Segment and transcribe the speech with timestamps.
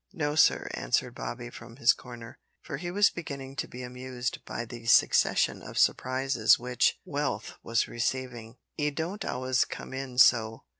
[0.13, 4.65] "No, sir," answered Bobby from his corner, for he was beginning to be amused by
[4.65, 10.63] the succession of surprises which Wealth was receiving, "'e don't always come in so.